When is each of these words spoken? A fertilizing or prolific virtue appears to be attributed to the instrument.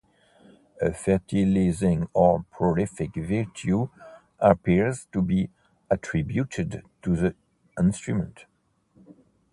A 0.81 0.91
fertilizing 0.95 2.09
or 2.13 2.43
prolific 2.49 3.13
virtue 3.13 3.87
appears 4.39 5.05
to 5.11 5.21
be 5.21 5.51
attributed 5.91 6.81
to 7.03 7.15
the 7.15 7.35
instrument. 7.79 8.45